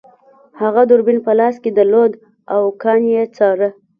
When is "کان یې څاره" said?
2.81-3.69